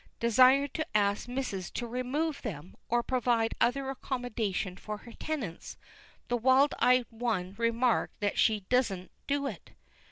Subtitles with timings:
[0.19, 5.77] Desired to ask missus to remove them, or to provide other accommodation for her tenants,
[6.27, 9.73] the wild eyed one remarked that she "dursen't do it."